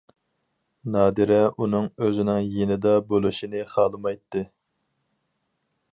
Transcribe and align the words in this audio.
نادىرە 0.95 1.37
ئۇنىڭ 1.65 1.85
ئۆزىنىڭ 2.05 2.41
يېنىدا 2.55 2.95
بولۇشىنى 3.13 3.63
خالىمايتتى. 3.77 4.43